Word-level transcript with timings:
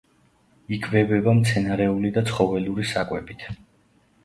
იკვებება 0.77 1.35
მცენარეული 1.41 2.13
და 2.17 2.25
ცხოველური 2.33 2.89
საკვებით. 2.95 3.49